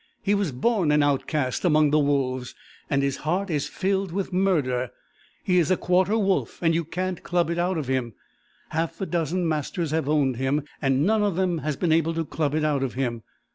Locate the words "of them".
11.21-11.59